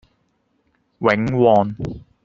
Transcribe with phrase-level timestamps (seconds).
[0.97, 1.75] 永旺